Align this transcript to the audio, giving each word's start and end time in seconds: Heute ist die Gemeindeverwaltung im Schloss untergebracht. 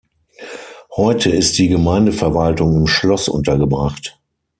Heute 0.95 1.29
ist 1.29 1.59
die 1.59 1.67
Gemeindeverwaltung 1.67 2.75
im 2.75 2.87
Schloss 2.87 3.29
untergebracht. 3.29 4.19